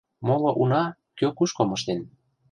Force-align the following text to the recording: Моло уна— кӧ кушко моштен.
Моло 0.27 0.51
уна— 0.61 0.83
кӧ 1.17 1.27
кушко 1.37 1.61
моштен. 1.69 1.99